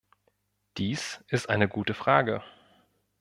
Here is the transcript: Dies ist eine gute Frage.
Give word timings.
Dies 0.79 1.23
ist 1.27 1.47
eine 1.47 1.67
gute 1.67 1.93
Frage. 1.93 2.43